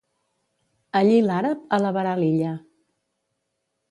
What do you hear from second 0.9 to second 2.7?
Allí l'àrab, alabarà l'illa.